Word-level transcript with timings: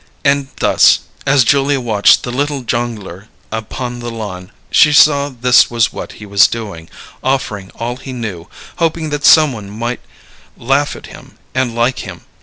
And 0.25 0.47
thus, 0.59 1.01
as 1.27 1.43
Julia 1.43 1.79
watched 1.79 2.23
the 2.23 2.31
little 2.31 2.63
Jongleur 2.63 3.27
upon 3.51 3.99
the 3.99 4.09
lawn, 4.09 4.51
she 4.71 4.91
saw 4.93 5.29
this 5.29 5.69
was 5.69 5.93
what 5.93 6.13
he 6.13 6.25
was 6.25 6.47
doing: 6.47 6.89
offering 7.23 7.69
all 7.75 7.97
he 7.97 8.11
knew, 8.11 8.47
hoping 8.77 9.11
that 9.11 9.23
someone 9.27 9.69
might 9.69 9.99
laugh 10.57 10.95
at 10.95 11.05
him, 11.05 11.37
and 11.53 11.75
like 11.75 11.99
him. 11.99 12.21